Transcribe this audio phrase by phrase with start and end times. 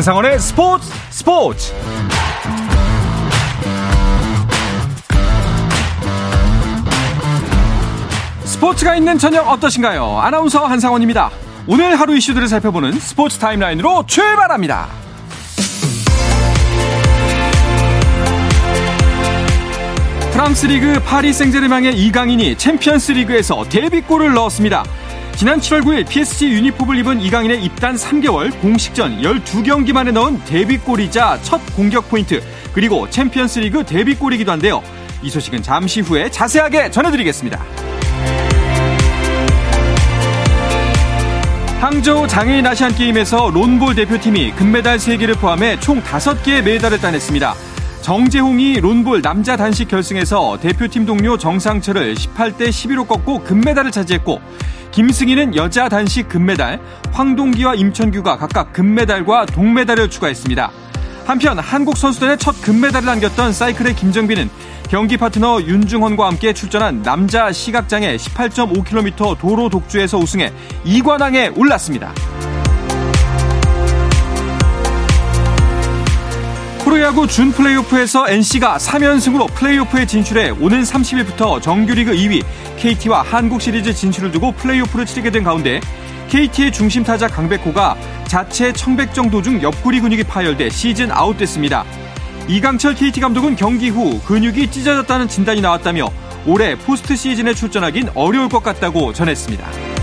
[0.00, 1.74] 한상원의 스포츠 스포츠
[8.44, 10.20] 스포츠가 있는 저녁 어떠신가요?
[10.20, 11.30] 아나운서 한상원입니다.
[11.66, 14.88] 오늘 하루 이슈들을 살펴보는 스포츠 타임라인으로 출발합니다.
[20.32, 24.82] 프랑스 리그 파리 생제르맹의 이강인이 챔피언스 리그에서 데뷔골을 넣었습니다.
[25.40, 31.62] 지난 7월 9일 PSG 유니폼을 입은 이강인의 입단 3개월 공식전 12경기 만에 넣은 데뷔골이자 첫
[31.74, 32.42] 공격 포인트
[32.74, 34.82] 그리고 챔피언스 리그 데뷔골이기도 한데요.
[35.22, 37.58] 이 소식은 잠시 후에 자세하게 전해드리겠습니다.
[41.80, 47.54] 항저우 장애인 아시안 게임에서 론볼 대표팀이 금메달 3개를 포함해 총 5개의 메달을 따냈습니다.
[48.02, 54.40] 정재홍이 론볼 남자 단식 결승에서 대표팀 동료 정상철을 18대 11로 꺾고 금메달을 차지했고
[54.92, 56.80] 김승희는 여자 단식 금메달,
[57.12, 60.70] 황동기와 임천규가 각각 금메달과 동메달을 추가했습니다.
[61.26, 64.50] 한편 한국 선수단의 첫 금메달을 안겼던 사이클의 김정빈은
[64.88, 70.52] 경기 파트너 윤중헌과 함께 출전한 남자 시각장애 18.5km 도로 독주에서 우승해
[70.84, 72.12] 2관왕에 올랐습니다.
[76.90, 82.44] 프로야구 준 플레이오프에서 NC가 3연승으로 플레이오프에 진출해 오는 30일부터 정규리그 2위
[82.78, 85.80] KT와 한국 시리즈 진출을 두고 플레이오프를 치르게 된 가운데
[86.30, 87.96] KT의 중심 타자 강백호가
[88.26, 91.84] 자체 청백전 도중 옆구리 근육이 파열돼 시즌 아웃됐습니다.
[92.48, 96.10] 이강철 KT 감독은 경기 후 근육이 찢어졌다는 진단이 나왔다며
[96.44, 99.99] 올해 포스트 시즌에 출전하긴 어려울 것 같다고 전했습니다.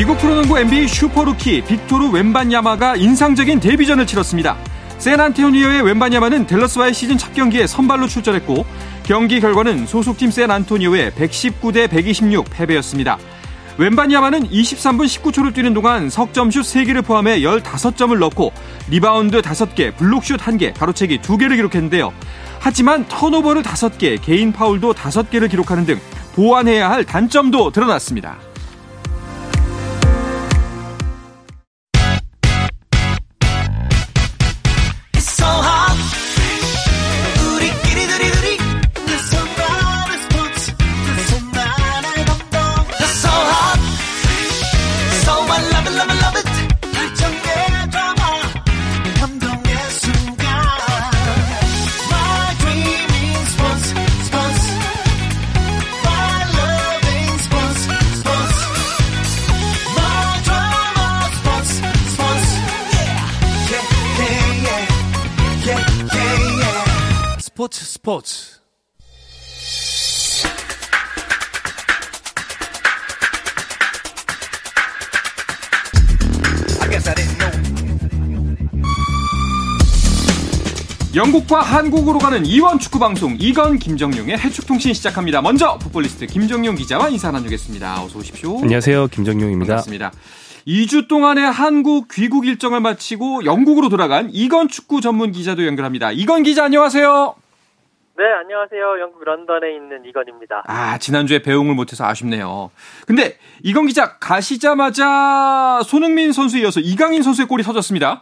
[0.00, 4.56] 미국 프로농구 NBA 슈퍼루키 빅토르 웬반야마가 인상적인 데뷔전을 치렀습니다.
[4.96, 8.64] 샌안토니오의 웬반야마는 댈러스와의 시즌 첫 경기에 선발로 출전했고
[9.02, 13.18] 경기 결과는 소속팀 샌안토니오의 119대 126 패배였습니다.
[13.76, 18.54] 웬반야마는 23분 19초를 뛰는 동안 석점슛 3개를 포함해 15점을 넣고
[18.88, 22.10] 리바운드 5개, 블록슛 1개, 가로채기 2개를 기록했는데요.
[22.58, 26.00] 하지만 턴오버를 5개, 개인 파울도 5개를 기록하는 등
[26.34, 28.38] 보완해야 할 단점도 드러났습니다.
[68.10, 68.58] 스포츠
[81.14, 85.40] 영국과 한국으로 가는 이원 축구 방송 이건 김정용의 해축통신 시작합니다.
[85.40, 88.02] 먼저 풋볼리스트 김정용 기자와 인사 나누겠습니다.
[88.02, 88.58] 어서 오십시오.
[88.58, 89.06] 안녕하세요.
[89.06, 89.74] 김정용입니다.
[89.74, 90.10] 반갑습니다.
[90.66, 96.10] 2주 동안의 한국 귀국 일정을 마치고 영국으로 돌아간 이건 축구 전문 기자도 연결합니다.
[96.10, 97.39] 이건 기자 안녕하세요.
[98.20, 99.00] 네, 안녕하세요.
[99.00, 100.64] 영국 런던에 있는 이건입니다.
[100.66, 102.70] 아, 지난주에 배웅을 못해서 아쉽네요.
[103.06, 108.20] 근데 이건 기자 가시자마자 손흥민 선수에 이어서 이강인 선수의 골이 터졌습니다.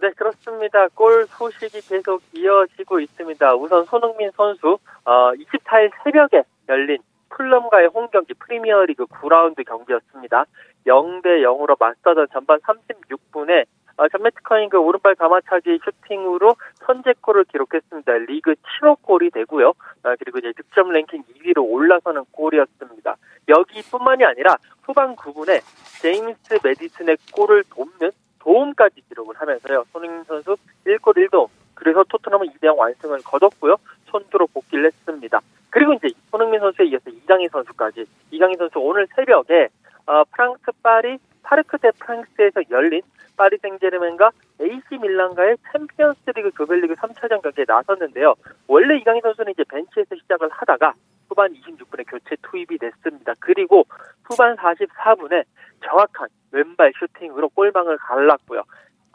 [0.00, 0.88] 네, 그렇습니다.
[0.94, 3.54] 골 소식이 계속 이어지고 있습니다.
[3.56, 6.96] 우선 손흥민 선수 어, 24일 새벽에 열린
[7.28, 10.46] 풀럼과의 홈 경기 프리미어리그 9라운드 경기였습니다.
[10.86, 13.66] 0대 0으로 맞서던 전반 36분에
[13.96, 18.12] 어, 전매트커닝그 오른발 가마차기 슈팅으로 선제골을 기록했습니다.
[18.28, 19.68] 리그 7호 골이 되고요.
[19.68, 23.16] 어, 그리고 이제 득점 랭킹 2위로 올라서는 골이었습니다.
[23.48, 25.60] 여기뿐만이 아니라 후반 9분에
[26.00, 28.10] 제임스 메디슨의 골을 돕는
[28.40, 29.84] 도움까지 기록을 하면서요.
[29.92, 30.56] 손흥민 선수
[30.86, 31.48] 1골 1도움.
[31.74, 33.76] 그래서 토트넘은 2대0 완승을 거뒀고요.
[34.06, 35.40] 손주로 복귀를 했습니다.
[35.70, 38.04] 그리고 이제 손흥민 선수에 이어서 이강인 선수까지.
[38.30, 39.68] 이강인 선수 오늘 새벽에
[40.06, 43.02] 어, 프랑스 파리 파르크 대 프랑스에서 열린
[43.36, 44.30] 파리 생제르맹과
[44.60, 48.34] AC 밀란과의 챔피언스리그 조별리그 3차전 경기에 나섰는데요.
[48.68, 50.94] 원래 이강인 선수는 이제 벤치에서 시작을 하다가
[51.28, 53.34] 후반 26분에 교체 투입이 됐습니다.
[53.40, 53.84] 그리고
[54.24, 55.44] 후반 44분에
[55.84, 58.62] 정확한 왼발 슈팅으로 골망을 갈랐고요.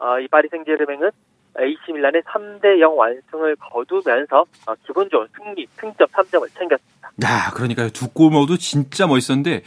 [0.00, 1.10] 어, 이 파리 생제르맹은
[1.60, 7.10] AC 밀란의 3대 0 완승을 거두면서 어, 좋은 승리, 승점 3점을 챙겼습니다.
[7.24, 7.88] 야, 그러니까요.
[7.90, 9.62] 두 골 모두 진짜 멋있었는데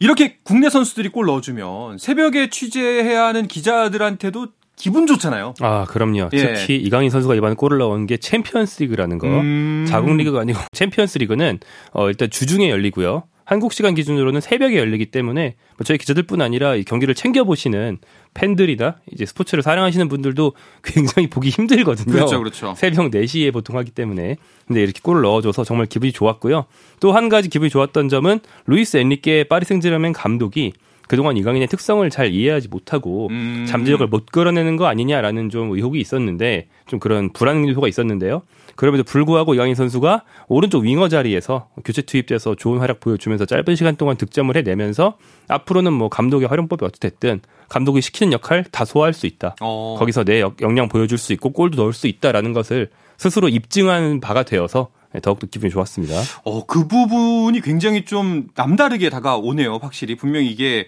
[0.00, 5.54] 이렇게 국내 선수들이 골 넣어주면 새벽에 취재해야 하는 기자들한테도 기분 좋잖아요.
[5.60, 6.30] 아, 그럼요.
[6.32, 6.54] 예.
[6.54, 9.28] 특히 이강인 선수가 이번에 골을 넣은 게 챔피언스 리그라는 거.
[9.28, 9.84] 음.
[9.86, 11.60] 자국 리그가 아니고 챔피언스 리그는
[11.92, 13.24] 어, 일단 주중에 열리고요.
[13.50, 17.98] 한국 시간 기준으로는 새벽에 열리기 때문에 뭐 저희 기자들뿐 아니라 이 경기를 챙겨 보시는
[18.32, 20.52] 팬들이나 이제 스포츠를 사랑하시는 분들도
[20.84, 22.12] 굉장히 보기 힘들거든요.
[22.12, 22.74] 그렇죠, 그렇죠.
[22.76, 24.36] 새벽 4시에 보통 하기 때문에.
[24.68, 26.66] 근데 이렇게 골을 넣어줘서 정말 기분이 좋았고요.
[27.00, 30.72] 또 한 가지 기분이 좋았던 점은 루이스 엔리케 파리 생제르맹 감독이
[31.10, 33.66] 그동안 이강인의 특성을 잘 이해하지 못하고 음.
[33.68, 38.42] 잠재력을 못 끌어내는 거 아니냐라는 좀 의혹이 있었는데 좀 그런 불안 요소가 있었는데요.
[38.76, 44.16] 그럼에도 불구하고 이강인 선수가 오른쪽 윙어 자리에서 교체 투입돼서 좋은 활약 보여주면서 짧은 시간 동안
[44.16, 45.16] 득점을 해내면서
[45.48, 49.56] 앞으로는 뭐 감독의 활용법이 어떻됐든 감독이 시키는 역할 다 소화할 수 있다.
[49.60, 49.96] 어.
[49.98, 54.44] 거기서 내 역- 역량 보여줄 수 있고 골도 넣을 수 있다라는 것을 스스로 입증한 바가
[54.44, 56.14] 되어서 더욱더 기분이 좋았습니다.
[56.44, 59.78] 어, 그 부분이 굉장히 좀 남다르게 다가오네요.
[59.82, 60.86] 확실히 분명히 이게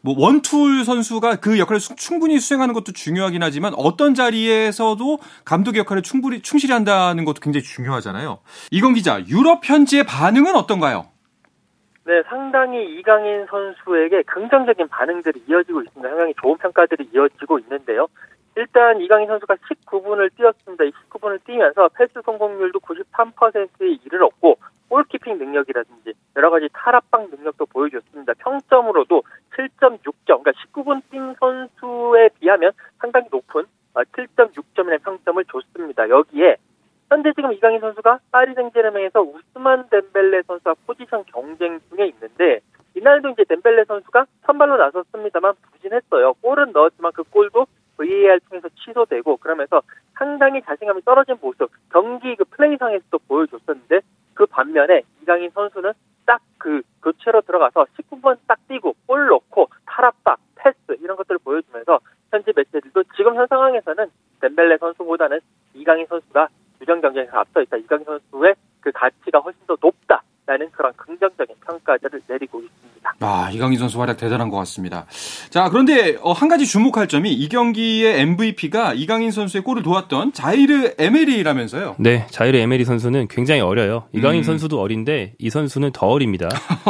[0.00, 6.02] 뭐 원툴 선수가 그 역할을 수- 충분히 수행하는 것도 중요하긴 하지만 어떤 자리에서도 감독의 역할을
[6.02, 8.38] 충분히 충실히 한다는 것도 굉장히 중요하잖아요.
[8.70, 11.06] 이건 기자, 유럽 현지의 반응은 어떤가요?
[12.06, 16.06] 네, 상당히 이강인 선수에게 긍정적인 반응들이 이어지고 있습니다.
[16.06, 18.06] 상당히 좋은 평가들이 이어지고 있는데요.
[18.56, 20.84] 일단 이강인 선수가 19분을 뛰었습니다.
[20.84, 24.58] 이 19분을 뛰면서 패스 성공률도 93%에 이르렀고
[24.88, 28.34] 골키핑 능력이라든지 여러 가지 탈압박 능력도 보여줬습니다.
[28.38, 29.22] 평점으로도
[29.56, 33.64] 7.6점, 그러니까 19분 뛴 선수에 비하면 상당히 높은
[33.94, 36.08] 7.6점의 평점을 줬습니다.
[36.08, 36.56] 여기에
[37.08, 42.60] 현재 지금 이강인 선수가 파리 생제르맹에서 우스만 덴벨레 선수와 포지션 경쟁 중에 있는데
[42.96, 46.34] 이날도 이제 덴벨레 선수가 선발로 나섰습니다만 부진했어요.
[46.34, 47.66] 골은 넣었지만 그 골도
[47.96, 49.82] VAR 통해서 취소되고 그러면서
[50.14, 54.00] 상당히 자신감이 떨어진 모습 경기 그 플레이상에서도 보여줬었는데
[54.34, 55.92] 그 반면에 이강인 선수는
[56.26, 62.00] 딱 그 교체로 들어가서 19분 딱 뛰고 골 넣고 탈압박 패스 이런 것들을 보여주면서
[62.30, 64.06] 현지 매체들도 지금 현 상황에서는
[64.40, 65.40] 덴벨레 선수보다는
[65.74, 66.48] 이강인 선수가
[66.78, 67.76] 주전 경쟁에서 앞서 있다.
[67.76, 73.13] 이강인 선수의 그 가치가 훨씬 더 높다라는 그런 긍정적인 평가들을 내리고 있습니다.
[73.24, 75.06] 아, 이강인 선수 활약 대단한 것 같습니다.
[75.48, 80.92] 자, 그런데 어, 한 가지 주목할 점이 이 경기의 MVP가 이강인 선수의 골을 도왔던 자이르
[80.98, 81.96] 에메리라면서요.
[81.98, 84.04] 네, 자이르 에메리 선수는 굉장히 어려요.
[84.12, 84.44] 이강인 음.
[84.44, 86.48] 선수도 어린데 이 선수는 더 어립니다.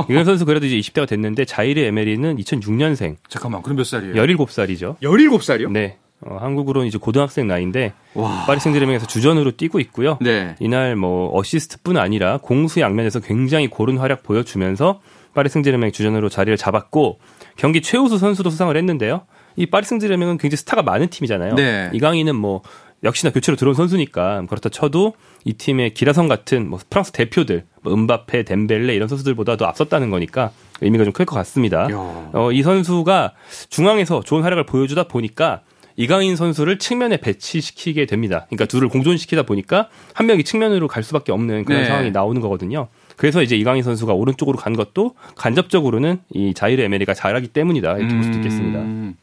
[0.09, 4.15] 이강인 선수 그래도 이제 20대가 됐는데 자이르 에메리는 2006년생, 잠깐만, 그럼 몇 살이에요?
[4.15, 4.99] 17살이죠.
[5.01, 5.71] 17살이요?
[5.71, 5.99] 네.
[6.27, 8.45] 어, 한국으로는 이제 고등학생 나이인데 와.
[8.47, 10.19] 파리 생제르맹에서 주전으로 뛰고 있고요.
[10.21, 10.55] 네.
[10.59, 15.01] 이날 뭐 어시스트뿐 아니라 공수 양면에서 굉장히 고른 활약 보여주면서
[15.35, 17.19] 파리 생제르맹 주전으로 자리를 잡았고
[17.57, 19.23] 경기 최우수 선수도 수상을 했는데요.
[19.57, 21.55] 이 파리 생제르맹은 굉장히 스타가 많은 팀이잖아요.
[21.55, 21.91] 네.
[21.93, 22.63] 이강인은 뭐
[23.03, 25.13] 역시나 교체로 들어온 선수니까 그렇다 쳐도
[25.45, 30.51] 이 팀의 기라성 같은 뭐 프랑스 대표들, 뭐 은바페, 덴벨레 이런 선수들보다도 앞섰다는 거니까
[30.81, 31.83] 의미가 좀 클 것 같습니다.
[31.91, 32.31] 야.
[32.33, 33.35] 어, 이 선수가
[33.69, 35.61] 중앙에서 좋은 활약을 보여주다 보니까
[35.97, 38.47] 이강인 선수를 측면에 배치시키게 됩니다.
[38.49, 41.87] 그러니까 둘을 공존시키다 보니까 한 명이 측면으로 갈 수밖에 없는 그런 네.
[41.87, 42.89] 상황이 나오는 거거든요.
[43.17, 48.25] 그래서 이제 이강인 선수가 오른쪽으로 간 것도 간접적으로는 이 자이르 에메리가 잘하기 때문이다 이렇게 볼
[48.25, 48.81] 수도 있겠습니다.
[48.81, 49.17] 음,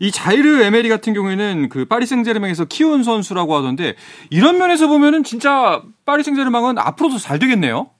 [0.00, 3.94] 이 자이르 에메리 같은 경우에는 그 파리 생제르맹에서 키운 선수라고 하던데
[4.30, 7.90] 이런 면에서 보면은 진짜 파리 생제르맹은 앞으로도 잘 되겠네요.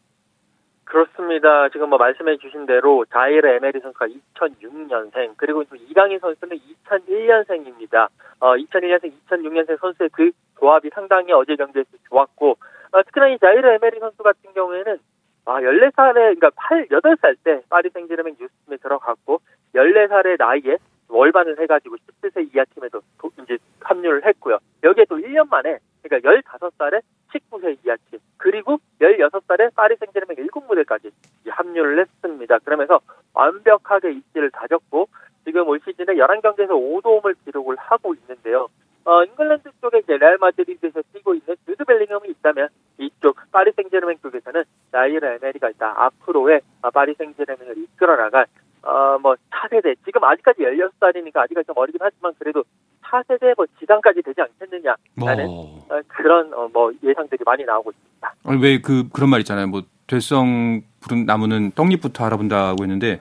[0.85, 1.69] 그렇습니다.
[1.71, 6.57] 지금 뭐 말씀해 주신 대로 자이르 에메리 선수가 2006년생 그리고 또 이강인 선수는
[6.87, 8.09] 2001년생입니다.
[8.39, 12.57] 어, 2001년생, 2006년생 선수의 그 조합이 상당히 어제 경기에서 좋았고
[12.93, 14.99] 어, 특히나 이 자이르 에메리 선수 같은 경우에는
[15.47, 19.41] 아, 14살에 그러니까 8, 8살 때 파리 생제르맹 유스팀에 들어갔고
[19.75, 24.59] 14살의 나이에 월반을 해가지고 17세 이하 팀에도 도- 이제 합류를 했고요.
[24.83, 31.11] 여기에 또 1년 만에 그러니까 15살에 19세 이하 팀 그리고 16살에 파리 생제르맹 1군 무대까지
[31.49, 32.59] 합류를 했습니다.
[32.61, 33.01] 그러면서
[33.35, 35.09] 완벽하게 입지를 다졌고
[35.45, 38.69] 지금 올 시즌에 11경기에서 5도움을 기록을 하고 있는데요.
[39.07, 44.65] 어, 잉글랜드 쪽에 이제 레알 마드리드에서 뛰고 있는 주드 벨링엄이 있다면 이쪽 파리 생제르맹 쪽에서는
[44.91, 45.95] 자이르 에메리가 있다.
[45.97, 48.47] 앞으로의 어, 파리 생제르맹을 이끌어 나갈
[48.83, 52.65] 어, 뭐 차세대 지금 아직까지 16살이니까 아직까지 좀 어리긴 하지만 그래도
[53.07, 55.87] 차세대 뭐 주장까지 되지 않겠느냐라는 뭐.
[55.91, 58.35] 어, 그런 어, 뭐 예상들이 많이 나오고 있습니다.
[58.63, 59.67] 왜 그 그런 말 있잖아요.
[59.69, 63.21] 뭐 될성 부른 나무는 떡잎부터 알아본다고 했는데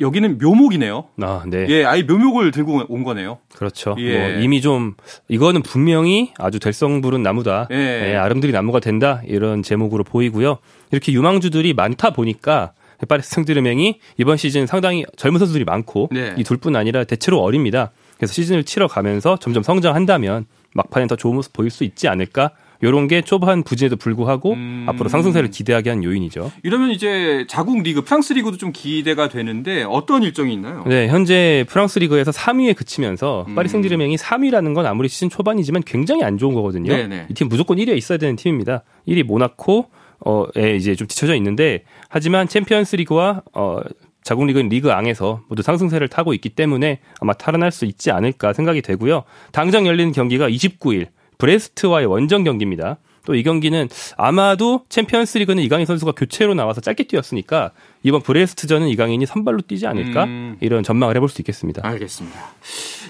[0.00, 1.04] 여기는 묘목이네요.
[1.22, 1.66] 아, 네.
[1.68, 3.38] 예, 아예 묘목을 들고 온 거네요.
[3.54, 3.94] 그렇죠.
[3.98, 4.18] 예.
[4.18, 4.94] 뭐 이미 좀
[5.28, 7.68] 이거는 분명히 아주 될성 부른 나무다.
[7.70, 8.10] 예.
[8.10, 9.22] 예, 아름드리 나무가 된다.
[9.24, 10.58] 이런 제목으로 보이고요.
[10.90, 12.72] 이렇게 유망주들이 많다 보니까
[13.08, 16.34] 파리 생제르맹이 이번 시즌 상당히 젊은 선수들이 많고 네.
[16.36, 17.92] 이 둘뿐 아니라 대체로 어립니다.
[18.16, 22.50] 그래서 시즌을 치러 가면서 점점 성장한다면 막판에 더 좋은 모습 보일 수 있지 않을까?
[22.82, 24.86] 요런 게 초반 부진에도 불구하고 음.
[24.88, 26.52] 앞으로 상승세를 기대하게 한 요인이죠.
[26.62, 30.84] 이러면 이제 자국 리그 프랑스 리그도 좀 기대가 되는데 어떤 일정이 있나요?
[30.86, 33.54] 네, 현재 프랑스 리그에서 3위에 그치면서 음.
[33.56, 36.94] 파리 생제르맹이 3위라는 건 아무리 시즌 초반이지만 굉장히 안 좋은 거거든요.
[36.94, 37.26] 네네.
[37.30, 38.84] 이팀 무조건 1위에 있어야 되는 팀입니다.
[39.08, 39.86] 1위 모나코,
[40.24, 43.80] 어에 이제 좀 뒤쳐져 있는데 하지만 챔피언스 리그와 어
[44.22, 48.82] 자국 리그인 리그 앙에서 모두 상승세를 타고 있기 때문에 아마 탈환할 수 있지 않을까 생각이
[48.82, 49.24] 되고요.
[49.52, 51.06] 당장 열리는 경기가 29일
[51.38, 52.98] 브레스트와의 원정 경기입니다.
[53.28, 57.72] 또 이 경기는 아마도 챔피언스 리그는 이강인 선수가 교체로 나와서 짧게 뛰었으니까
[58.02, 60.56] 이번 브레스트전은 이강인이 선발로 뛰지 않을까 음.
[60.60, 61.86] 이런 전망을 해볼 수 있겠습니다.
[61.86, 62.38] 알겠습니다.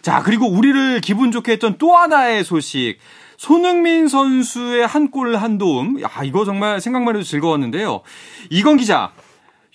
[0.03, 2.97] 자, 그리고 우리를 기분 좋게 했던 또 하나의 소식.
[3.39, 6.03] 손흥민 선수의 한 골 한 도움.
[6.03, 8.03] 야, 이거 정말 생각만 해도 즐거웠는데요.
[8.51, 9.13] 이건 기자,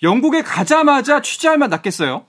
[0.02, 2.26] 영국에 가자마자 취재할 맛 났겠어요?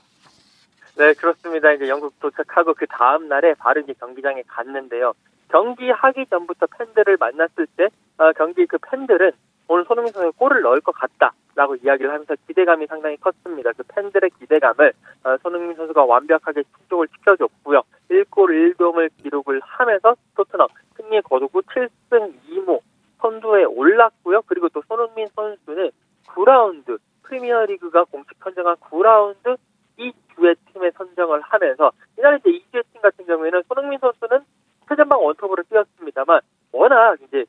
[0.98, 1.74] 네, 그렇습니다.
[1.74, 5.14] 이제 영국 도착하고 그 다음 날에 바로 이제 경기장에 갔는데요.
[5.52, 9.32] 경기 하기 전부터 팬들을 만났을 때 어, 경기 그 팬들은
[9.68, 13.72] 오늘 손흥민 선수가 골을 넣을 것 같다라고 이야기를 하면서 기대감이 상당히 컸습니다.
[13.74, 14.94] 그 팬들의 기대감을
[15.26, 17.82] 어, 손흥민 선수가 완벽하게 충족을 시켜줬고요.
[18.10, 22.80] 1골 1도움을 기록을 하면서 토트넘 승리에 거두고 7승 2무
[23.20, 24.44] 선두에 올랐고요.
[24.46, 25.92] 그리고 또 손흥민 선수는
[26.28, 29.58] 9라운드 프리미어리그가 공식 선정한 9라운드
[29.98, 34.42] 이 주의 팀에 선정을 하면서 이날 이제 이주의 팀 같은 경우에는 손흥민 선수는
[34.88, 37.46] 최전방 원톱으로 뛰었습니다만 워낙 이제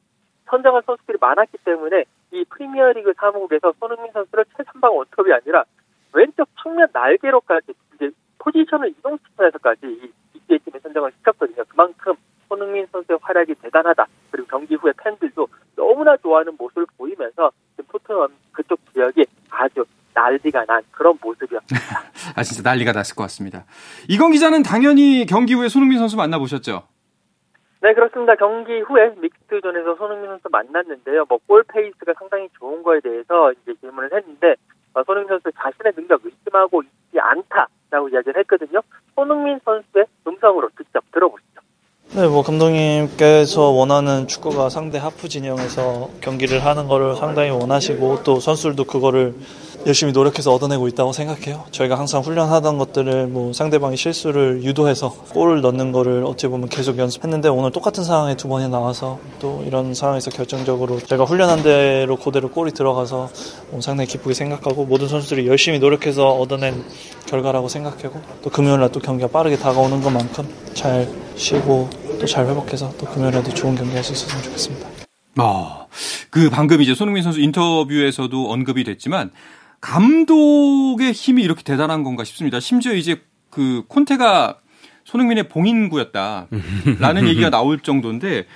[0.46, 5.64] 선정한 선수들이 많았기 때문에 이 프리미어리그 사무국에서 손흥민 선수를 최전방 원톱이 아니라
[6.12, 10.25] 왼쪽 측면 날개로까지 이제 포지션을 이동시키면서까지 이 이주의 팀에
[10.86, 11.64] 선정을 시켰거든요.
[11.68, 12.14] 그만큼
[12.48, 14.06] 손흥민 선수의 활약이 대단하다.
[14.30, 20.82] 그리고 경기 후에 팬들도 너무나 좋아하는 모습을 보이면서 지금 토트넘 그쪽 지역이 아주 난리가 난
[20.92, 21.86] 그런 모습이었습니다.
[22.36, 23.64] 아, 진짜 난리가 났을 것 같습니다.
[24.08, 26.84] 이건 기자는 당연히 경기 후에 손흥민 선수 만나보셨죠?
[27.82, 28.34] 네, 그렇습니다.
[28.36, 31.26] 경기 후에 믹스존에서 손흥민 선수 만났는데요.
[31.28, 34.56] 뭐, 골 페이스가 상당히 좋은 거에 대해서 이제 질문을 했는데,
[34.94, 38.80] 어, 손흥민 선수 자신의 능력 의심하고 있지 않다라고 이야기를 했거든요.
[39.14, 40.65] 손흥민 선수의 음성으로.
[42.16, 48.84] 네, 뭐 감독님께서 원하는 축구가 상대 하프 진영에서 경기를 하는 거를 상당히 원하시고 또 선수들도
[48.84, 49.34] 그거를
[49.86, 51.64] 열심히 노력해서 얻어내고 있다고 생각해요.
[51.70, 57.48] 저희가 항상 훈련하던 것들을 뭐 상대방이 실수를 유도해서 골을 넣는 거를 어찌 보면 계속 연습했는데
[57.50, 62.72] 오늘 똑같은 상황에 두 번이 나와서 또 이런 상황에서 결정적으로 제가 훈련한 대로 그대로 골이
[62.72, 63.28] 들어가서
[63.70, 66.82] 뭐 상당히 기쁘게 생각하고 모든 선수들이 열심히 노력해서 얻어낸
[67.26, 72.92] 결과라고 생각하고 또 금요일 날 또 경기가 빠르게 다가오는 것만큼 잘 쉬고 또 잘 회복해서
[72.98, 74.88] 또 금요일에도 좋은 경기 할 수 있었으면 좋겠습니다.
[75.38, 75.86] 어,
[76.30, 79.30] 그 방금 이제 손흥민 선수 인터뷰에서도 언급이 됐지만
[79.80, 82.60] 감독의 힘이 이렇게 대단한 건가 싶습니다.
[82.60, 83.20] 심지어 이제
[83.50, 84.58] 그 콘테가
[85.04, 88.46] 손흥민의 봉인구였다라는 얘기가 나올 정도인데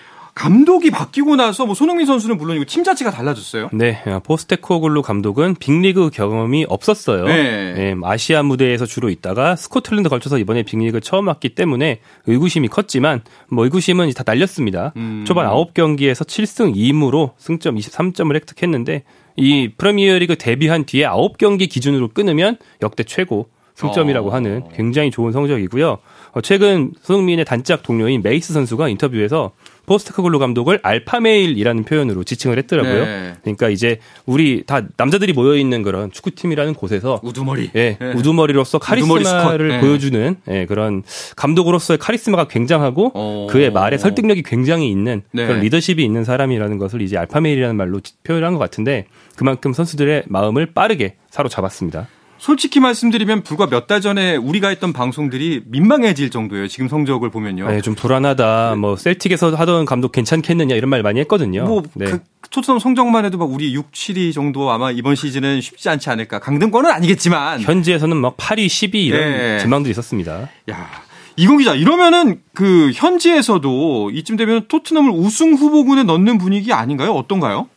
[0.40, 3.68] 감독이 바뀌고 나서 뭐 손흥민 선수는 물론이고 팀 자체가 달라졌어요.
[3.74, 7.26] 네, 포스테코글루 감독은 빅리그 경험이 없었어요.
[7.26, 7.74] 네.
[7.74, 13.20] 네, 아시아 무대에서 주로 있다가 스코틀랜드 걸쳐서 이번에 빅리그 처음 왔기 때문에 의구심이 컸지만
[13.50, 14.94] 뭐 의구심은 다 날렸습니다.
[14.96, 15.24] 음.
[15.26, 19.02] 초반 9경기에서 7승 2무로 승점 23점을 획득했는데
[19.36, 24.32] 이 프리미어리그 데뷔한 뒤에 9경기 기준으로 끊으면 역대 최고 승점이라고 어.
[24.32, 25.98] 하는 굉장히 좋은 성적이고요.
[26.32, 29.52] 어, 최근 손흥민의 단짝 동료인 메디슨 선수가 인터뷰에서
[29.94, 33.04] 포스트코글루 감독을 alpha male이라는 표현으로 지칭을 했더라고요.
[33.04, 33.34] 네.
[33.42, 37.72] 그러니까 이제 우리 다 남자들이 모여 있는 그런 축구팀이라는 곳에서 우두머리.
[37.74, 38.12] 예, 네.
[38.12, 39.68] 우두머리로서 우두머리 카리스마를.
[39.68, 39.80] 네.
[39.80, 41.02] 보여주는 예, 그런
[41.34, 43.46] 감독으로서의 카리스마가 굉장하고 어.
[43.50, 45.46] 그의 말에 설득력이 굉장히 있는 네.
[45.46, 50.66] 그런 리더십이 있는 사람이라는 것을 이제 알파메일이라는 말로 지- 표현한 것 같은데 그만큼 선수들의 마음을
[50.66, 52.06] 빠르게 사로잡았습니다.
[52.40, 56.68] 솔직히 말씀드리면 불과 몇 달 전에 우리가 했던 방송들이 민망해질 정도예요.
[56.68, 57.68] 지금 성적을 보면요.
[57.68, 58.76] 네, 좀 불안하다.
[58.76, 61.64] 뭐 셀틱에서 하던 감독 괜찮겠느냐 이런 말 많이 했거든요.
[61.64, 62.06] 뭐, 네.
[62.06, 62.20] 그,
[62.50, 66.38] 토트넘 성적만 해도 막 우리 6, 7위 정도 아마 이번 시즌은 쉽지 않지 않을까.
[66.38, 67.60] 강등권은 아니겠지만.
[67.62, 69.58] 현지에서는 막 8위, 10위 이런 네.
[69.58, 70.48] 전망도 있었습니다.
[70.70, 70.90] 야,
[71.36, 77.12] 이공 기자, 이러면은 그 현지에서도 이쯤 되면 토트넘을 우승 후보군에 넣는 분위기 아닌가요?
[77.12, 77.68] 어떤가요?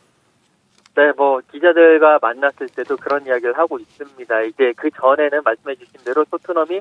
[0.96, 4.42] 네, 뭐 기자들과 만났을 때도 그런 이야기를 하고 있습니다.
[4.42, 6.80] 이제 그 전에는 말씀해주신 대로 토트넘이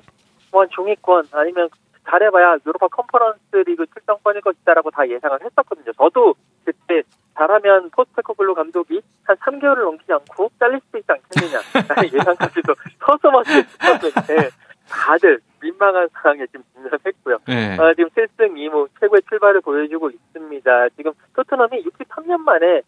[0.51, 1.70] 뭐한 중위권 아니면
[2.08, 5.91] 잘해봐야 유로파 컨퍼런스 리그 출전권일 것이다라고 다 예상을 했었거든요.
[5.93, 7.01] 저도 그때
[7.36, 14.50] 잘하면 포스테코글루 감독이 한 3개월을 넘기지 않고 잘릴 수도 있지 않겠느냐라는 예상까지도 서슴없이 했었는데
[14.89, 17.38] 다들 민망한 상황에 지금 직면했고요.
[17.48, 17.77] 네.
[17.79, 20.89] 어, 지금 7승 2무 최고의 출발을 보여주고 있습니다.
[20.89, 22.82] 지금 토트넘이 63년 만에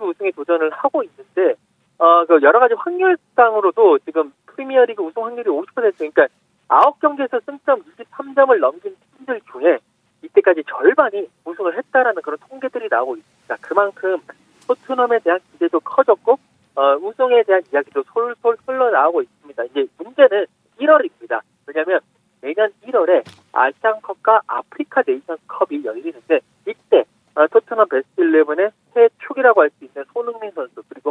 [0.00, 1.54] 리그 우승에 도전을 하고 있는데
[1.98, 6.26] 어, 그 여러 가지 확률상으로도 지금 프리미어리그 우승 확률이 50% 그러니까
[6.68, 9.78] 9경기에서 승점 23점을 넘긴 팀들 중에
[10.22, 13.56] 이때까지 절반이 우승을 했다라는 그런 통계들이 나오고 있습니다.
[13.60, 14.18] 그만큼
[14.66, 16.38] 토트넘에 대한 기대도 커졌고
[16.76, 19.64] 어, 우승에 대한 이야기도 솔솔 흘러나오고 있습니다.
[19.64, 20.46] 이제 문제는
[20.78, 21.40] 1월입니다.
[21.66, 22.00] 왜냐하면
[22.40, 27.04] 내년 1월에 아시안컵과 아프리카 네이션컵이 열리는데 이때
[27.34, 31.10] 어, 토트넘 베스트 11의 새 축이라고 할 수 있는 손흥민 선수 그리고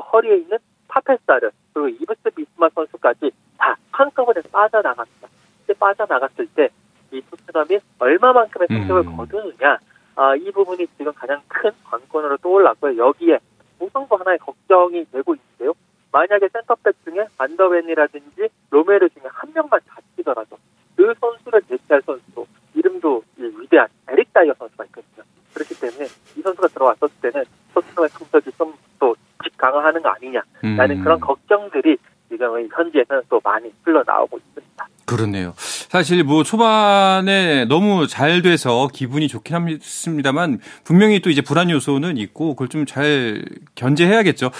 [8.30, 9.18] 얼마만큼의 성적을 음.
[9.18, 9.78] 거두느냐
[10.16, 12.98] 아, 이 부분이 지금 가장 큰 관건으로 떠올랐고요.
[12.98, 13.40] 여기에
[13.80, 15.74] 우선도 하나의 걱정이 되고 있는데요.
[16.12, 20.58] 만약에 센터백 중에 반더벤이라든지 로메르 중에 한 명만 다치더라도
[20.96, 25.24] 그 선수를 대체할 선수 이름도 이 위대한 에릭 다이어 선수가 있거든요.
[25.54, 26.06] 그렇기 때문에
[26.36, 31.04] 이 선수가 들어왔었을 때는 토트넘의 성적이 좀또 직강화하는 거 아니냐라는 음.
[31.04, 34.29] 그런 걱정들이 지금 현지에서는 또 많이 흘러나오고.
[35.10, 35.54] 그렇네요.
[35.58, 42.56] 사실 뭐 초반에 너무 잘 돼서 기분이 좋긴 합니다만 분명히 또 이제 불안 요소는 있고
[42.56, 43.44] 그걸 좀 잘
[43.76, 44.52] 견제해야겠죠.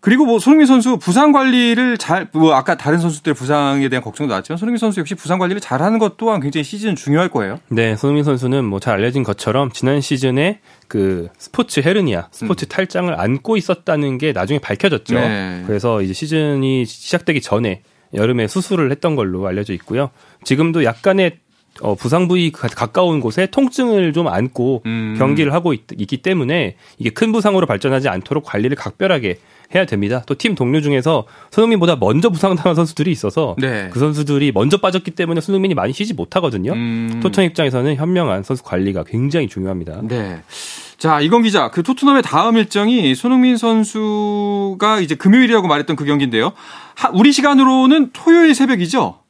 [0.00, 4.56] 그리고 뭐 손흥민 선수 부상 관리를 잘 뭐 아까 다른 선수들 부상에 대한 걱정도 나왔지만
[4.58, 7.58] 손흥민 선수 역시 부상 관리를 잘하는 것 또한 굉장히 시즌 중요할 거예요.
[7.68, 13.56] 네, 손흥민 선수는 뭐 잘 알려진 것처럼 지난 시즌에 그 스포츠 헤르니아, 스포츠 탈장을 안고
[13.56, 15.14] 있었다는 게 나중에 밝혀졌죠.
[15.14, 15.64] 네.
[15.66, 17.82] 그래서 이제 시즌이 시작되기 전에
[18.14, 20.10] 여름에 수술을 했던 걸로 알려져 있고요.
[20.44, 21.38] 지금도 약간의
[21.82, 25.14] 어, 부상 부위 가- 가까운 곳에 통증을 좀 안고 음.
[25.18, 29.38] 경기를 하고 있, 기 때문에 이게 큰 부상으로 발전하지 않도록 관리를 각별하게
[29.74, 30.22] 해야 됩니다.
[30.26, 33.90] 또 팀 동료 중에서 손흥민보다 먼저 부상당한 선수들이 있어서 네.
[33.92, 36.72] 그 선수들이 먼저 빠졌기 때문에 손흥민이 많이 쉬지 못하거든요.
[36.72, 37.20] 음.
[37.22, 40.00] 토트넘 입장에서는 현명한 선수 관리가 굉장히 중요합니다.
[40.04, 40.40] 네.
[40.98, 46.52] 자, 이건 기자, 그 토트넘의 다음 일정이 손흥민 선수가 이제 금요일이라고 말했던 그 경기인데요.
[46.96, 49.20] 하- 우리 시간으로는 토요일 새벽이죠?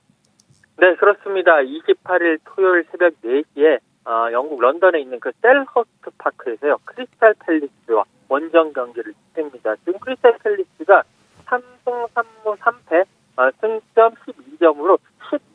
[0.79, 1.53] 네, 그렇습니다.
[1.57, 6.79] 28일 토요일 새벽 4시에 어, 영국 런던에 있는 그 셀허스트 파크에서요.
[6.85, 9.75] 크리스탈 팰리스와 원정 경기를 치릅니다.
[9.85, 11.03] 지금 크리스탈 팰리스가
[11.47, 13.05] 3승 3무 3패,
[13.39, 14.15] 어, 승점
[14.61, 14.99] 12점으로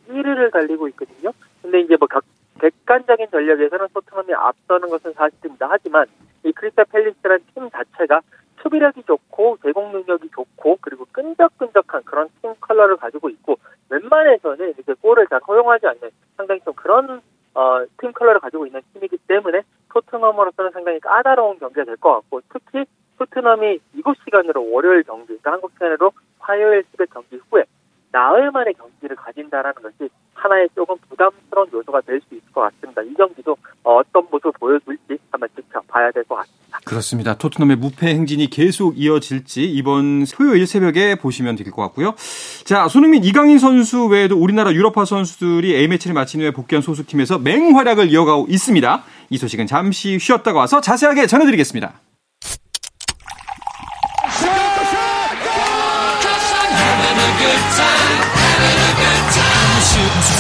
[0.10, 1.32] 11위를 달리고 있거든요.
[1.62, 2.26] 근데 이제 뭐 각,
[2.62, 5.68] 객관적인 전력에서는 토트넘이 앞서는 것은 사실입니다.
[5.70, 6.06] 하지만
[6.46, 8.22] 이 크리스탈 팰리스라는 팀 자체가
[8.62, 13.58] 수비력이 좋고 제공권 능력이 좋고 그리고 끈적끈적한 그런 팀 컬러를 가지고 있고
[13.90, 17.22] 웬만해서는 이제 골을 잘 허용하지 않는 상당히 좀 그런
[17.56, 22.86] 어, 팀 컬러를 가지고 있는 팀이기 때문에 토트넘으로서는 상당히 까다로운 경기가 될 것 같고 특히
[23.18, 27.66] 토트넘이 이곳 시간으로 월요일 경기, 그러니까 한국 시간으로 화요일 새벽 경기 후에
[28.12, 33.02] 나흘 만에 경기를 가진다라는 것이 하나의 조금 부담스러운 요소가 될 수 있을 것 같습니다.
[33.02, 36.80] 이 경기도 어, 어떤 모습을 보여줄지 한번 지켜봐야 될 것 같습니다.
[36.86, 37.38] 그렇습니다.
[37.38, 42.16] 토트넘의 무패 행진이 계속 이어질지 이번 토요일 새벽에 보시면 될 것 같고요.
[42.64, 48.48] 자, 손흥민, 이강인 선수 외에도 우리나라 유럽파 선수들이 A매치를 마친 후에 복귀한 소속팀에서 맹활약을 이어가고
[48.50, 49.04] 있습니다.
[49.30, 52.00] 이 소식은 잠시 쉬었다가 와서 자세하게 전해드리겠습니다.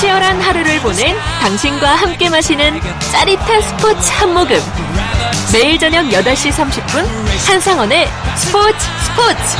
[0.01, 2.79] 치열한 하루를 보낸 당신과 함께 마시는
[3.11, 4.57] 짜릿한 스포츠 한 모금.
[5.53, 7.05] 매일 저녁 8시 30분
[7.47, 9.57] 한상원의 스포츠 스포츠.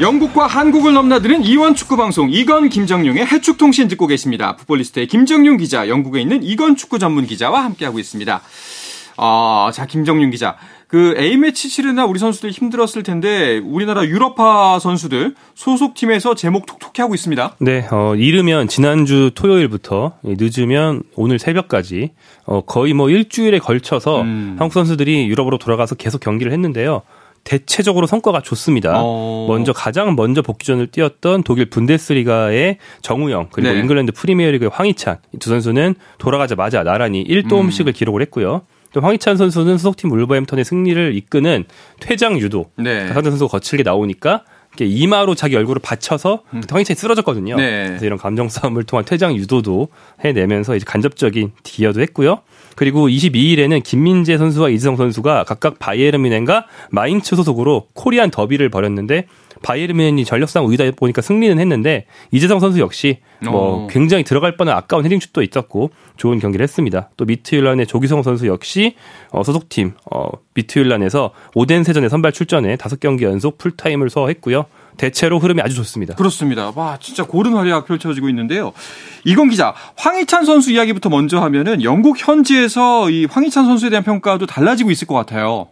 [0.00, 4.56] 영국과 한국을 넘나드는 이원 축구 방송 이건 김정용의 해축 통신 듣고 계십니다.
[4.56, 8.40] 풋볼리스트의 김정용 기자, 영국에 있는 이건 축구 전문 기자와 함께하고 있습니다.
[9.18, 10.56] 아, 자 김정용 기자,
[10.88, 17.02] 그 A 매치 치르나 우리 선수들 힘들었을 텐데 우리나라 유럽파 선수들 소속 팀에서 제목 톡톡히
[17.02, 17.56] 하고 있습니다.
[17.58, 22.12] 네, 어, 이르면 지난주 토요일부터 늦으면 오늘 새벽까지
[22.44, 24.56] 어, 거의 뭐 일주일에 걸쳐서 음.
[24.58, 27.02] 한국 선수들이 유럽으로 돌아가서 계속 경기를 했는데요.
[27.42, 28.94] 대체적으로 성과가 좋습니다.
[28.96, 29.46] 어.
[29.48, 33.78] 먼저 가장 먼저 복귀전을 뛰었던 독일 분데스리가의 정우영 그리고 네.
[33.80, 37.92] 잉글랜드 프리미어리그의 황희찬 이두 선수는 돌아가자마자 나란히 1도움씩을 음.
[37.92, 38.62] 기록을 했고요.
[38.96, 41.64] 또 황희찬 선수는 소속팀 울버햄턴의 승리를 이끄는
[42.00, 43.08] 퇴장 유도 네.
[43.08, 47.56] 상대 선수가 거칠게 나오니까 이렇게 이마로 자기 얼굴을 받쳐서 그때 황희찬이 쓰러졌거든요.
[47.56, 47.58] 음.
[47.58, 47.84] 네.
[47.88, 49.88] 그래서 이런 감정 싸움을 통한 퇴장 유도도
[50.24, 52.40] 해내면서 이제 간접적인 기여도 했고요.
[52.74, 59.26] 그리고 22일에는 김민재 선수와 이지성 선수가 각각 바이에른 뮌헨과 마인츠 소속으로 코리안 더비를 벌였는데
[59.62, 63.86] 바이에른 뮌헨이 전력상 우위다 보니까 승리는 했는데 이재성 선수 역시 뭐 어.
[63.88, 67.10] 굉장히 들어갈 뻔한 아까운 헤딩슛도 있었고 좋은 경기를 했습니다.
[67.16, 68.96] 또 미트윌란의 조기성 선수 역시
[69.30, 74.66] 어, 소속팀 어, 미트윌란에서 오덴 세전에 선발 출전해 다섯 경기 연속 풀타임을 소화했고요.
[74.96, 76.14] 대체로 흐름이 아주 좋습니다.
[76.14, 76.72] 그렇습니다.
[76.74, 78.72] 와, 진짜 고른 활약 펼쳐지고 있는데요.
[79.24, 84.90] 이건 기자, 황희찬 선수 이야기부터 먼저 하면은 영국 현지에서 이 황희찬 선수에 대한 평가도 달라지고
[84.90, 85.68] 있을 것 같아요.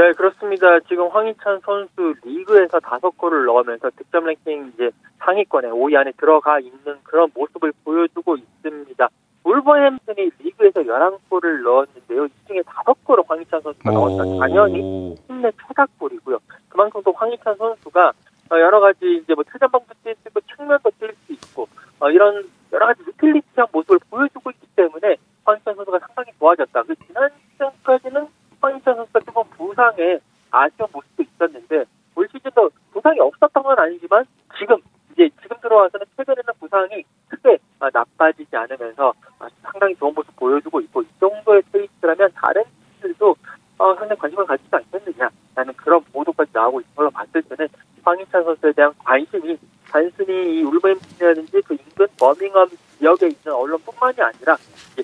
[0.00, 0.80] 네, 그렇습니다.
[0.88, 6.96] 지금 황희찬 선수 리그에서 다섯 골을 넣으면서 득점 랭킹 이제 상위권에 5위 안에 들어가 있는
[7.02, 9.08] 그런 모습을 보여주고 있습니다.
[9.44, 12.24] 울버햄튼이 리그에서 11골을 넣었는데요.
[12.24, 14.24] 이 중에 다섯 골을 황희찬 선수가 넣었다.
[14.38, 15.14] 당연히 오.
[15.28, 16.38] 팀내 최다골이고요.
[16.70, 18.12] 그만큼 또 황희찬 선수가
[18.52, 22.42] 어, 여러 가지 이제 뭐 최전방도 뛸 수 있고 측면도 뛸 수 있고 어, 이런
[22.72, 26.84] 여러 가지 유틸리티한 모습을 보여주고 있기 때문에 황희찬 선수가 상당히 좋아졌다.
[26.84, 28.28] 그 지난 시즌까지는
[28.60, 30.18] 황희찬 선수가 조금 부상에
[30.50, 31.84] 아쉬운 모습도 있었는데
[32.14, 34.24] 올 시즌도 부상이 없었던 건 아니지만
[34.58, 34.76] 지금
[35.12, 41.02] 이제 지금 들어와서는 최근에는 부상이 크게 어, 나빠지지 않으면서 아, 상당히 좋은 모습 보여주고 있고
[41.02, 42.62] 이 정도의 페이스라면 다른
[43.00, 43.34] 팀들도
[43.78, 47.68] 어, 상당히 관심을 가지지 않겠느냐라는 그런 보도까지 나오고 있는 걸로 봤을 때는
[48.02, 49.56] 황희찬 선수에 대한 관심이
[49.88, 54.56] 단순히 이 울버햄튼이라든지 그 인근 버밍엄 지역에 있는 언론뿐만이 아니라
[54.92, 55.02] 이제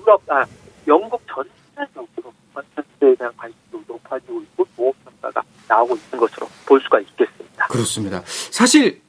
[0.00, 0.44] 유럽, 아
[0.86, 2.32] 영국 전체적으로
[2.74, 5.42] 선수에 대한 관심도 높아지고 있고 조업 평가가
[5.76, 7.66] 나오고 있는 것으로 볼 수가 있겠습니다.
[7.68, 8.22] 그렇습니다.
[8.26, 9.00] 사실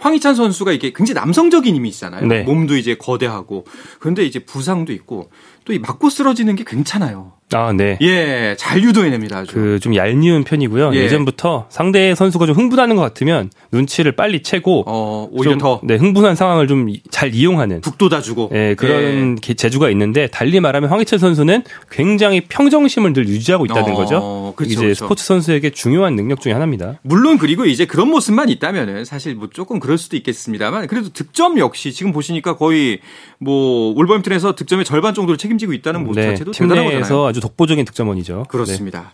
[0.00, 2.26] 황희찬 선수가 이게 굉장히 남성적인 이미지잖아요.
[2.26, 2.42] 네.
[2.42, 3.64] 몸도 이제 거대하고
[4.00, 5.30] 그런데 이제 부상도 있고
[5.64, 7.32] 또 이 맞고 쓰러지는 게 괜찮아요.
[7.54, 7.98] 아, 네.
[8.02, 9.38] 예, 잘 유도해냅니다.
[9.38, 9.52] 아주.
[9.54, 10.92] 그 좀 얄미운 편이고요.
[10.94, 10.98] 예.
[11.04, 11.08] 예.
[11.08, 15.96] 전부터 상대 선수가 좀 흥분하는 것 같으면 눈치를 빨리 채고 어, 오히려 좀, 더 네,
[15.96, 18.50] 흥분한 상황을 좀 잘 이용하는 북돋아 주고.
[18.54, 23.94] 예, 그런 게- 재주가 있는데 달리 말하면 황희찬 선수는 굉장히 평정심을 늘 유지하고 있다는 어,
[23.94, 24.52] 거죠.
[24.56, 24.94] 그쵸, 이제 그쵸.
[25.04, 26.98] 스포츠 선수에게 중요한 능력 중에 하나입니다.
[27.02, 31.92] 물론 그리고 이제 그런 모습만 있다면은 사실 뭐 조금 그럴 수도 있겠습니다만 그래도 득점 역시
[31.92, 32.98] 지금 보시니까 거의
[33.38, 37.26] 뭐 울버햄튼에서 득점의 절반 정도를 책임지고 있다는 모습 네, 자체도 팀 대단한 거잖아요.
[37.26, 38.36] 아주 독보적인 득점원이죠.
[38.36, 38.42] 네.
[38.48, 39.12] 그렇습니다.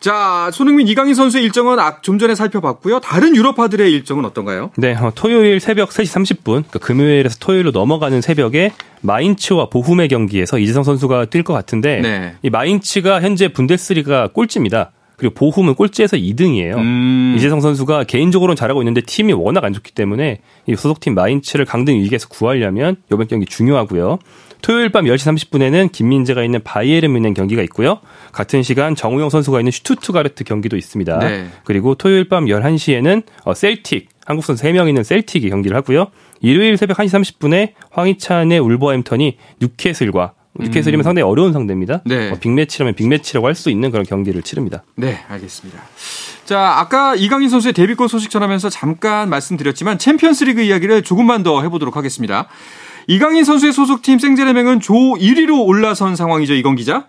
[0.00, 3.00] 자, 손흥민, 이강인 선수의 일정은 아- 좀 전에 살펴봤고요.
[3.00, 4.70] 다른 유럽파들의 일정은 어떤가요?
[4.76, 6.04] 네, 어, 토요일 새벽 3시
[6.36, 12.34] 30분, 그러니까 금요일에서 토요일로 넘어가는 새벽에 마인츠와 보훔의 경기에서 이재성 선수가 뛸 것 같은데 네.
[12.42, 14.90] 이 마인츠가 현재 분데스리가 꼴찌입니다.
[15.16, 16.76] 그리고 보훔은 꼴찌에서 2등이에요.
[16.76, 17.34] 음.
[17.38, 22.28] 이재성 선수가 개인적으로는 잘하고 있는데 팀이 워낙 안 좋기 때문에 이 소속팀 마인츠를 강등 위기에서
[22.28, 24.18] 구하려면 이번 경기 중요하고요.
[24.64, 28.00] 토요일 밤 10시 30분에는 김민재가 있는 바이에른 뮌헨 경기가 있고요.
[28.32, 31.18] 같은 시간 정우영 선수가 있는 슈투트가르트 경기도 있습니다.
[31.18, 31.48] 네.
[31.64, 36.06] 그리고 토요일 밤 11시에는 어, 셀틱, 한국 선수 3명 있는 셀틱이 경기를 하고요.
[36.40, 41.96] 일요일 새벽 1시 30분에 황희찬의 울버햄턴이 뉴캐슬과 뉴캐슬이면 상당히 어려운 상대입니다.
[41.96, 42.08] 음.
[42.08, 42.30] 네.
[42.30, 44.82] 어, 빅매치라면 빅매치라고 할 수 있는 그런 경기를 치릅니다.
[44.96, 45.78] 네, 알겠습니다.
[46.46, 51.98] 자, 아까 이강인 선수의 데뷔골 소식 전하면서 잠깐 말씀드렸지만 챔피언스 리그 이야기를 조금만 더 해보도록
[51.98, 52.48] 하겠습니다.
[53.06, 57.08] 이강인 선수의 소속팀 생제르맹은 조 1위로 올라선 상황이죠, 이건 기자?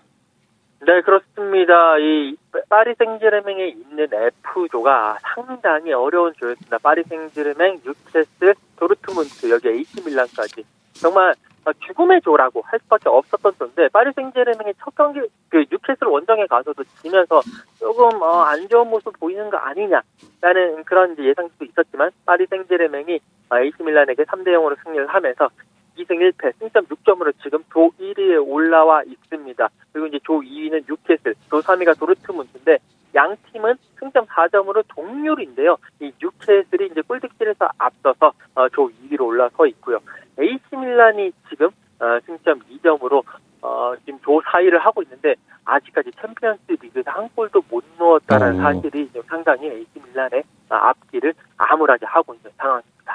[0.86, 1.98] 네, 그렇습니다.
[1.98, 2.36] 이
[2.68, 6.78] 파리 생제르맹에 있는 F조가 상당히 어려운 조였습니다.
[6.78, 13.88] 파리 생제르맹, 뉴캐슬, 도르트문트, 여기 AC 밀란까지 정말 어, 죽음의 조라고 할 수밖에 없었던 조인데
[13.88, 17.40] 파리 생제르맹의 첫 경기 그 뉴캐슬 원정에 가서도 지면서
[17.80, 23.18] 조금 어, 안 좋은 모습 보이는 거 아니냐라는 그런 예상도 있었지만 파리 생제르맹이
[23.50, 25.48] 어, AC 밀란에게 3대 0으로 승리를 하면서
[25.96, 29.68] 2승 1패, 승점 6점으로 지금 조 1위에 올라와 있습니다.
[29.92, 32.78] 그리고 이제 조 2위는 뉴캐슬, 조 3위가 도르트문트인데
[33.14, 35.76] 양 팀은 승점 4점으로 동률인데요.
[36.00, 39.98] 이 뉴캐슬이 이제 골득실에서 앞서서 어, 조 2위로 올라서 있고요.
[40.38, 43.24] AC 밀란이 지금 어, 승점 2점으로
[43.62, 48.62] 어, 지금 조 4위를 하고 있는데 아직까지 챔피언스 리그에서 한 골도 못 넣었다는 어.
[48.62, 52.45] 사실이 지금 상당히 AC 밀란의 어, 앞길을 암울하게 하고 있는.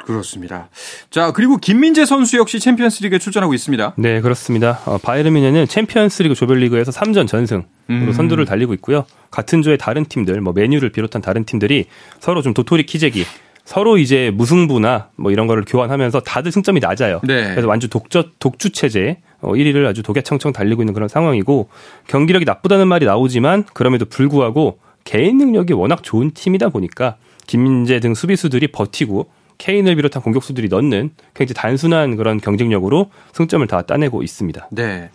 [0.06, 0.70] 그렇습니다.
[1.10, 3.94] 자, 그리고 김민재 선수 역시 챔피언스 리그에 출전하고 있습니다.
[3.98, 4.80] 네, 그렇습니다.
[4.86, 8.12] 어, 바이에른 뮌헨은 챔피언스리그 조별리그에서 3전 전승으로 음.
[8.12, 9.06] 선두를 달리고 있고요.
[9.30, 11.86] 같은 조의 다른 팀들, 뭐 맨유를 비롯한 다른 팀들이
[12.20, 13.26] 서로 좀 도토리 키재기,
[13.64, 17.22] 서로 이제 무승부나 뭐 이런 거를 교환하면서 다들 승점이 낮아요.
[17.24, 17.50] 네.
[17.52, 21.70] 그래서 완전 독저 독주 체제 어, 1위를 아주 독야청청 달리고 있는 그런 상황이고
[22.08, 27.16] 경기력이 나쁘다는 말이 나오지만 그럼에도 불구하고 개인 능력이 워낙 좋은 팀이다 보니까
[27.48, 29.30] 김민재 등 수비수들이 버티고
[29.62, 34.70] 케인을 비롯한 공격수들이 넣는 굉장히 단순한 그런 경쟁력으로 승점을 다 따내고 있습니다.
[34.72, 35.12] 네.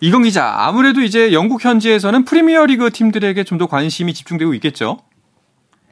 [0.00, 4.98] 이건 기자, 아무래도 이제 영국 현지에서는 프리미어 리그 팀들에게 좀 더 관심이 집중되고 있겠죠?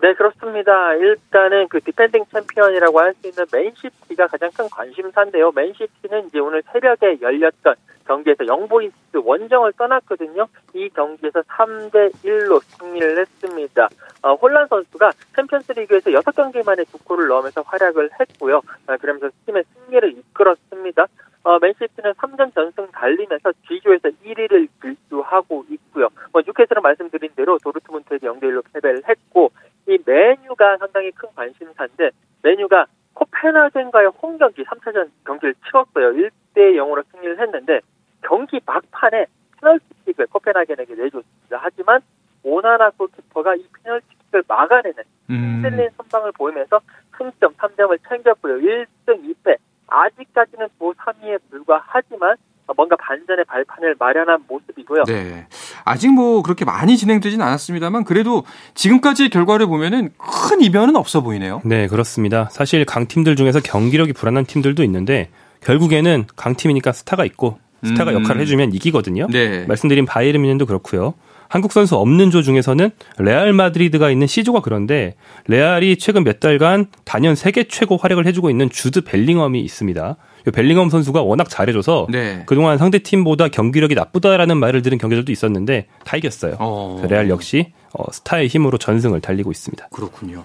[0.03, 0.95] 네, 그렇습니다.
[0.95, 5.53] 일단은 그 디펜딩 챔피언이라고 할 수 있는 맨시티가 가장 큰 관심사인데요.
[5.53, 7.77] 맨시티는 이제 오늘 새벽에 열렸던
[8.09, 10.49] 경기에서 영보이스 원정을 떠났거든요.
[10.75, 13.89] 이 경기에서 3대 1로 승리를 했습니다.
[14.23, 18.57] 어, 홀란 선수가 챔피언스 리그에서 6경기 만에 두 골을 넣으면서 활약을 했고요.
[18.57, 21.07] 어, 그러면서 팀의 승리를 이끌었습니다.
[21.45, 26.09] 어, 맨시티는 3전 전승 달리면서 G조에서 1위를 질주하고 있고요.
[26.33, 29.51] 뭐 뉴캐슬은 말씀드린 대로 도르트문트에게 0대 1로 패배를 했고
[29.89, 32.11] 이 메뉴가 상당히 큰 관심사인데
[32.43, 36.13] 메뉴가 코펜하겐과의 홈 경기 3차전 경기를 치렀어요.
[36.13, 37.81] 1대 0으로 승리를 했는데
[38.23, 39.27] 경기 막판에
[39.61, 41.59] 페널티킥을 코펜하겐에게 내줬습니다.
[41.61, 42.01] 하지만
[42.43, 45.63] 오나나 골키퍼가 이 페널티킥을 막아내는 음.
[45.63, 46.81] 흔들린 선방을 보이면서
[47.17, 48.59] 승점 3점을 챙겼고요.
[48.59, 49.57] 1승 2패.
[49.87, 52.37] 아직까지는 조 3위에 불과하지만
[52.77, 55.05] 뭔가 반전의 발판을 마련한 모습이고요.
[55.05, 55.47] 네.
[55.85, 61.61] 아직 뭐 그렇게 많이 진행되진 않았습니다만 그래도 지금까지의 결과를 보면은 큰 이변은 없어 보이네요.
[61.65, 62.49] 네, 그렇습니다.
[62.51, 65.31] 사실 강팀들 중에서 경기력이 불안한 팀들도 있는데
[65.61, 68.23] 결국에는 강팀이니까 스타가 있고 스타가 음.
[68.23, 69.27] 역할을 해주면 이기거든요.
[69.29, 69.65] 네.
[69.67, 71.15] 말씀드린 바이에른 뮌헨도 그렇고요.
[71.49, 75.17] 한국 선수 없는 조 중에서는 레알 마드리드가 있는 C조가 그런데
[75.49, 80.17] 레알이 최근 몇 달간 단연 세계 최고 활약을 해주고 있는 주드 벨링엄이 있습니다.
[80.51, 82.43] 벨링엄 선수가 워낙 잘해줘서 네.
[82.47, 86.57] 그동안 상대 팀보다 경기력이 나쁘다라는 말을 들은 경기들도 있었는데 다 이겼어요.
[86.59, 87.03] 어.
[87.09, 89.89] 레알 역시 어, 스타의 힘으로 전승을 달리고 있습니다.
[89.93, 90.45] 그렇군요.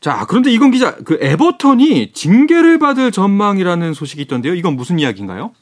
[0.00, 4.54] 자, 그런데 이건 기자, 그 에버턴이 징계를 받을 전망이라는 소식이 있던데요.
[4.54, 5.52] 이건 무슨 이야기인가요?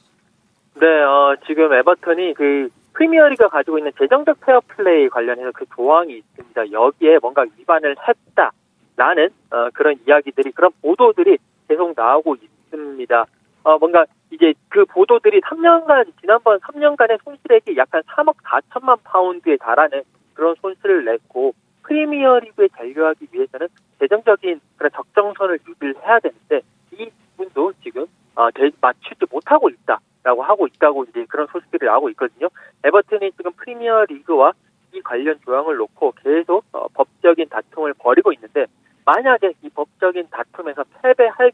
[0.81, 6.73] 네, 어, 지금 에버턴이 그 프리미어리그가 가지고 있는 재정적 페어플레이 관련해서 그 조항이 있습니다.
[6.73, 11.39] 여기에 뭔가 위반을 했다라는 어, 그런 이야기들이 그런 보도들이
[11.69, 13.27] 계속 나오고 있습니다.
[13.63, 20.03] 어, 뭔가 이제 그 보도들이 3년간 지난번 3년간의 손실액이 약간 3억 4천만 파운드에 달하는
[20.35, 23.69] 그런 손실을 냈고 프리미어리그에 잔류하기 위해서는
[23.99, 30.67] 재정적인 그런 적정선을 유지를 해야 되는데 이 부분도 지금 어, 대- 맞추지 못하고 있다라고 하고
[30.67, 32.49] 있다고 이제 그런 소식들이 나오고 있거든요.
[32.85, 34.53] 에버튼이 지금 프리미어리그와
[34.93, 38.67] 이 관련 조항을 놓고 계속 어, 법적인 다툼을 벌이고 있는데
[39.05, 41.53] 만약에 이 법적인 다툼에서 패배할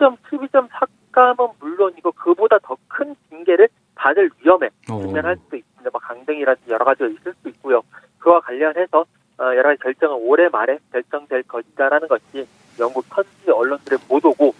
[0.00, 5.90] 10점, 12점 삭감은 물론이고 그보다 더 큰 징계를 받을 위험에 직면할 수도 있습니다.
[5.92, 7.82] 뭐 강등이라든지 여러 가지가 있을 수 있고요.
[8.18, 9.04] 그와 관련해서
[9.38, 12.46] 어, 여러 가지 결정은 올해 말에 결정될 것이다라는 것이
[12.78, 14.54] 영국 현지 언론들의 보도고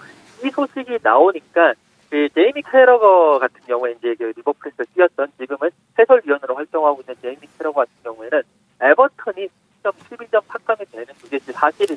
[0.44, 1.74] 이 소식이 나오니까
[2.10, 7.80] 그 제이미 캐러거 같은 경우에 이제 그 리버풀에서 뛰었던 지금은 해설위원으로 활동하고 있는 제이미 캐러거
[7.80, 8.42] 같은 경우에는
[8.80, 9.48] 에버턴이
[9.82, 11.96] 10점, 12점 삭감이 되는 그게 사실이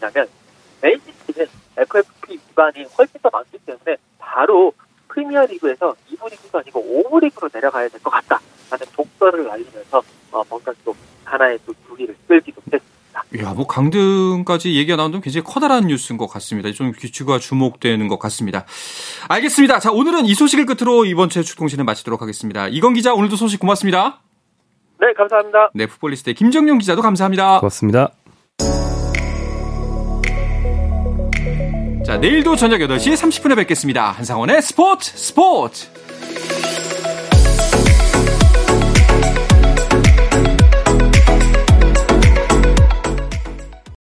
[13.73, 16.71] 강등까지 얘기가 나온다면 굉장히 커다란 뉴스인 것 같습니다.
[16.71, 18.65] 좀 규칙과 주목되는 것 같습니다.
[19.27, 19.79] 알겠습니다.
[19.79, 22.67] 자, 오늘은 이 소식을 끝으로 이번 주의 축동신을 마치도록 하겠습니다.
[22.67, 24.21] 이건 기자, 오늘도 소식 고맙습니다.
[24.99, 25.71] 네, 감사합니다.
[25.73, 27.59] 네, 풋볼리스트의 김정용 기자도 감사합니다.
[27.61, 28.09] 고맙습니다.
[32.05, 34.11] 자, 내일도 저녁 8시 30분에 뵙겠습니다.
[34.11, 35.92] 한상원의 스포츠 스포츠!